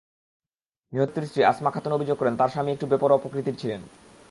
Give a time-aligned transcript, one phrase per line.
[0.93, 3.81] নিহত ব্যক্তির স্ত্রী আসমা খাতুন অভিযোগ করেন, তাঁর স্বামী একটু বেপরোয়া প্রকৃতির ছিলেন।